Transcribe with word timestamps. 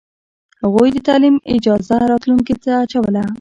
هغوی 0.63 0.89
د 0.93 0.97
تعلیم 1.07 1.35
اجازه 1.55 1.97
راتلونکې 2.11 2.55
ته 2.63 2.71
اچوله. 2.83 3.23